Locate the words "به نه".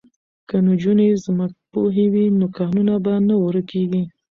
3.03-3.35